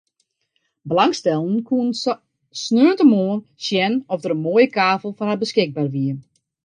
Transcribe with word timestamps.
Belangstellenden 0.93 1.59
koene 1.67 1.93
saterdeitemoarn 1.99 3.45
sjen 3.65 3.93
oft 4.11 4.23
der 4.23 4.35
in 4.35 4.43
moaie 4.45 4.67
kavel 4.77 5.15
foar 5.17 5.29
har 5.29 5.41
beskikber 5.43 5.87
wie. 5.95 6.13